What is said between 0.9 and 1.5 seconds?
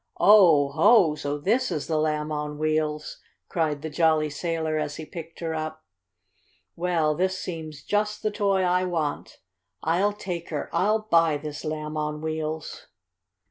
So